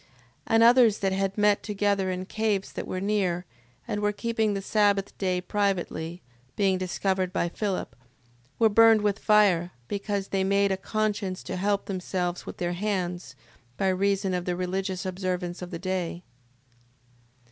6:11. 0.01 0.07
And 0.47 0.63
others 0.63 0.97
that 0.97 1.11
had 1.11 1.37
met 1.37 1.61
together 1.61 2.09
in 2.09 2.25
caves 2.25 2.71
that 2.73 2.87
were 2.87 2.99
near, 2.99 3.45
and 3.87 4.01
were 4.01 4.11
keeping 4.11 4.55
the 4.55 4.61
sabbath 4.63 5.15
day 5.19 5.39
privately, 5.39 6.23
being 6.55 6.79
discovered 6.79 7.31
by 7.31 7.47
Philip, 7.49 7.95
were 8.57 8.67
burnt 8.67 9.03
with 9.03 9.19
fire, 9.19 9.73
because 9.87 10.29
they 10.29 10.43
made 10.43 10.71
a 10.71 10.75
conscience 10.75 11.43
to 11.43 11.55
help 11.55 11.85
themselves 11.85 12.47
with 12.47 12.57
their 12.57 12.73
hands, 12.73 13.35
by 13.77 13.89
reason 13.89 14.33
of 14.33 14.45
the 14.45 14.55
religious 14.55 15.05
observance 15.05 15.61
of 15.61 15.69
the 15.69 15.77
day. 15.77 16.23